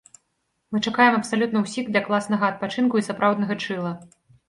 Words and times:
Мы 0.75 0.81
чакаем 0.91 1.17
абсалютна 1.19 1.63
ўсіх 1.67 1.93
для 1.93 2.03
класнага 2.09 2.51
адпачынку 2.55 2.95
і 3.05 3.09
сапраўднага 3.13 3.63
чылла! 3.65 3.97